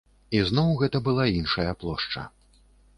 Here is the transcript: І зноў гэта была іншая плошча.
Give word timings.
І 0.37 0.39
зноў 0.51 0.71
гэта 0.81 1.03
была 1.09 1.27
іншая 1.37 1.71
плошча. 1.85 2.29